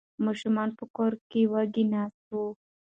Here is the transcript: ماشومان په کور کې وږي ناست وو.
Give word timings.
ماشومان 0.25 0.69
په 0.77 0.85
کور 0.95 1.13
کې 1.29 1.41
وږي 1.51 1.83
ناست 1.93 2.25
وو. 2.33 2.47